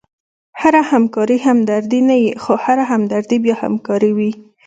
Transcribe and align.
هره 0.61 0.81
همکاري 0.91 1.37
همدردي 1.47 2.01
نه 2.09 2.15
يي؛ 2.23 2.29
خو 2.43 2.53
هره 2.65 2.83
همدردي 2.91 3.37
بیا 3.43 3.55
همکاري 3.63 4.11
يي. 4.19 4.31